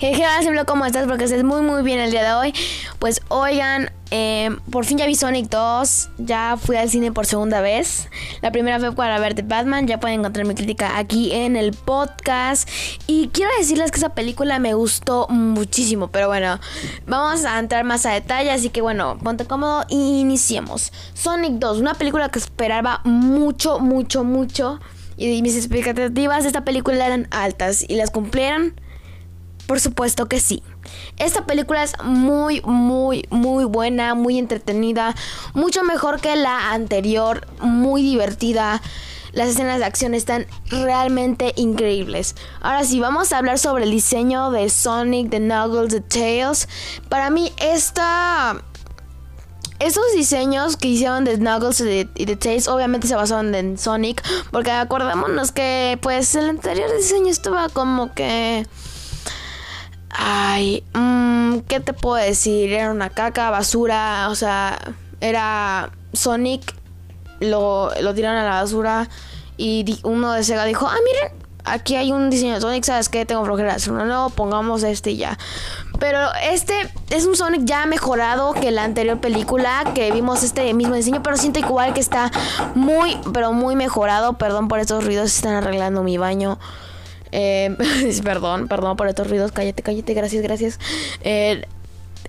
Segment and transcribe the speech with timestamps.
[0.00, 1.08] Hola, ¿cómo estás?
[1.08, 2.54] Porque estés muy, muy bien el día de hoy.
[3.00, 6.10] Pues, oigan, eh, por fin ya vi Sonic 2.
[6.18, 8.08] Ya fui al cine por segunda vez.
[8.40, 9.88] La primera fue para ver The Batman.
[9.88, 12.68] Ya pueden encontrar mi crítica aquí en el podcast.
[13.08, 16.12] Y quiero decirles que esa película me gustó muchísimo.
[16.12, 16.60] Pero bueno,
[17.08, 18.52] vamos a entrar más a detalle.
[18.52, 20.92] Así que bueno, ponte cómodo y iniciemos.
[21.14, 24.78] Sonic 2, una película que esperaba mucho, mucho, mucho.
[25.16, 27.84] Y mis expectativas de esta película eran altas.
[27.88, 28.74] Y las cumplieron
[29.68, 30.62] por supuesto que sí.
[31.18, 35.14] Esta película es muy, muy, muy buena, muy entretenida,
[35.52, 38.80] mucho mejor que la anterior, muy divertida.
[39.32, 42.34] Las escenas de acción están realmente increíbles.
[42.62, 46.66] Ahora sí, vamos a hablar sobre el diseño de Sonic, de Knuckles, de Tails.
[47.10, 48.64] Para mí, esta
[49.80, 54.70] estos diseños que hicieron de Knuckles y de, Tails obviamente se basaron en Sonic, porque
[54.70, 58.66] acordémonos que pues el anterior diseño estaba como que
[60.10, 62.72] Ay, mmm, ¿qué te puedo decir?
[62.72, 64.78] Era una caca, basura, o sea,
[65.20, 66.74] era Sonic,
[67.40, 69.08] lo, lo tiraron a la basura
[69.56, 73.26] y uno de Sega dijo, ah, miren, aquí hay un diseño de Sonic, ¿sabes qué?
[73.26, 75.38] Tengo flojera de uno nuevo, pongamos este y ya.
[75.98, 76.74] Pero este
[77.10, 81.36] es un Sonic ya mejorado que la anterior película, que vimos este mismo diseño, pero
[81.36, 82.30] siento igual que está
[82.74, 84.34] muy, pero muy mejorado.
[84.34, 86.58] Perdón por estos ruidos, están arreglando mi baño.
[87.38, 87.76] Eh,
[88.22, 89.52] perdón, perdón por estos ruidos.
[89.52, 90.78] Cállate, cállate, gracias, gracias.
[91.22, 91.62] Eh,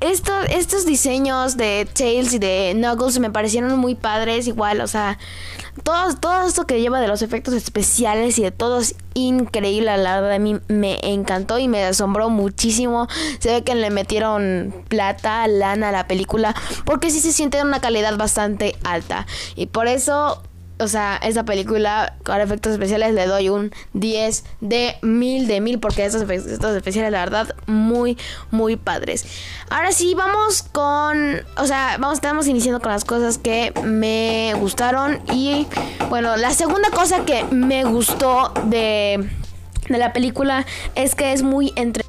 [0.00, 5.18] estos diseños de Tails y de Knuckles me parecieron muy padres, igual, o sea,
[5.82, 10.20] todo, todo esto que lleva de los efectos especiales y de todo es increíble, la
[10.20, 13.08] verdad a mí me encantó y me asombró muchísimo.
[13.40, 16.54] Se ve que le metieron plata, lana a la película,
[16.84, 19.26] porque sí se siente una calidad bastante alta.
[19.56, 20.42] Y por eso
[20.80, 25.78] o sea, esa película con efectos especiales le doy un 10 de mil de mil
[25.78, 28.16] porque estos efectos especiales, la verdad, muy,
[28.50, 29.24] muy padres.
[29.70, 35.20] Ahora sí, vamos con, o sea, vamos, estamos iniciando con las cosas que me gustaron
[35.32, 35.66] y,
[36.08, 39.28] bueno, la segunda cosa que me gustó de,
[39.88, 42.07] de la película es que es muy entre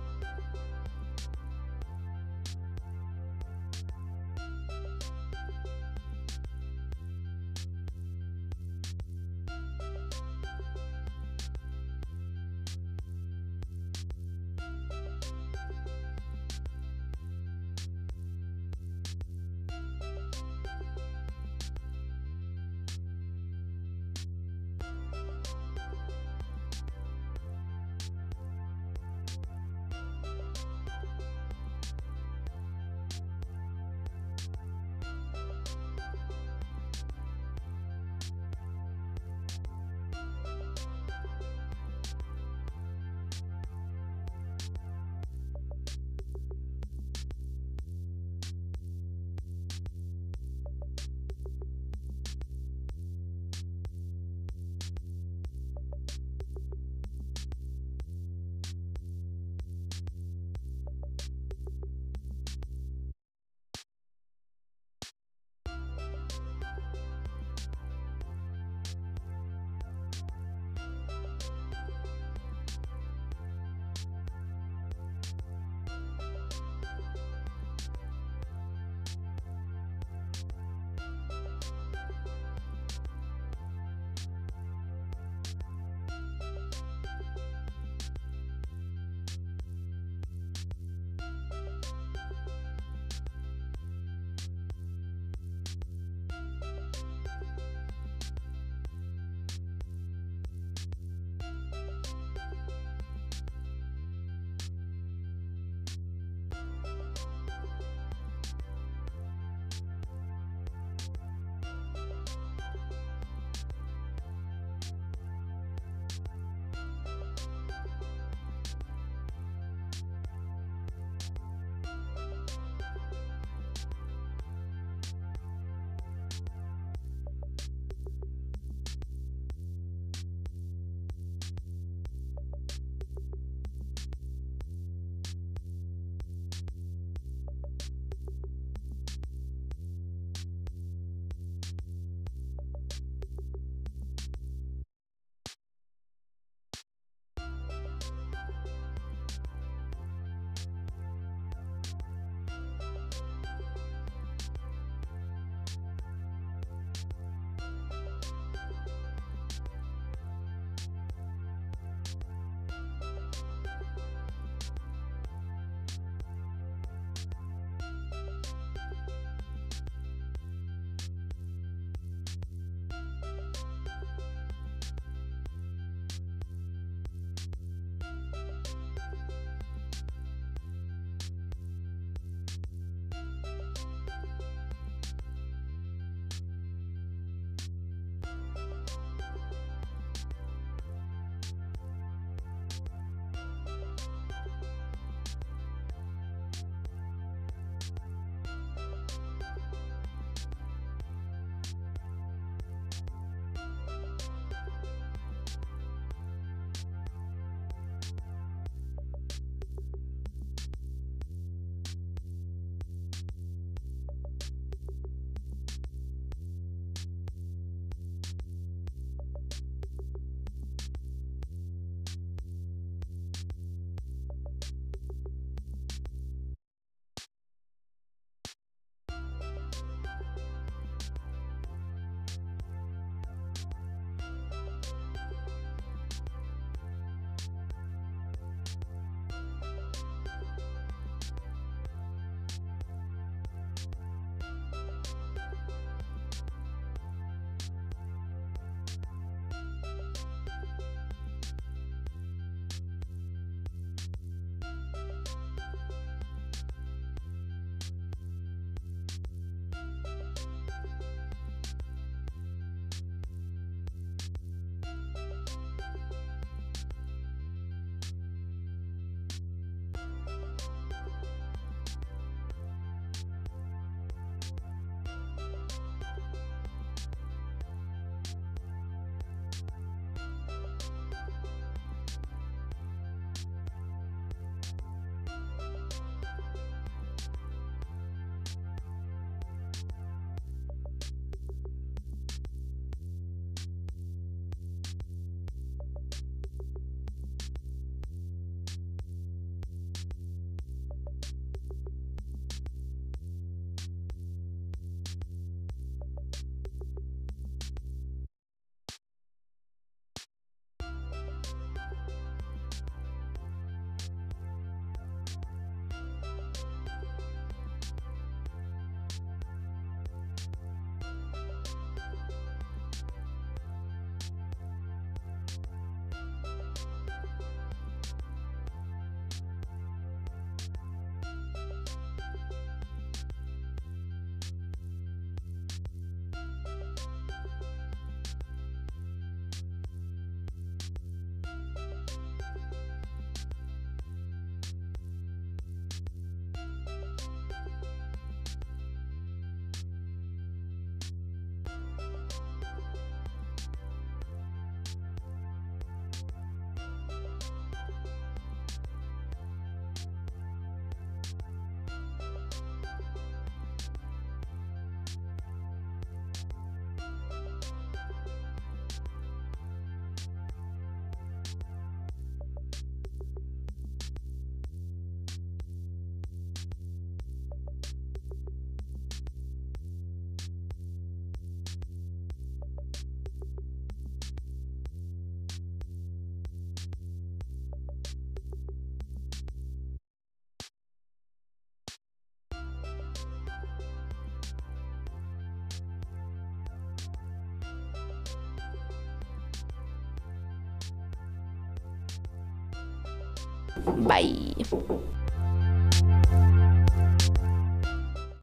[404.07, 404.53] Bye.